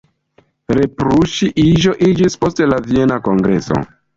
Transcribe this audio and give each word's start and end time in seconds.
Reprusi-iĝo 0.77 1.95
iĝis 2.09 2.41
post 2.45 2.65
la 2.73 2.81
Viena 2.89 3.21
kongreso. 3.29 3.83